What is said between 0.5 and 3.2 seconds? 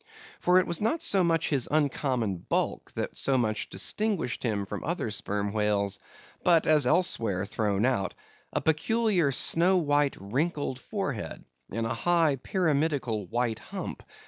it was not so much his uncommon bulk that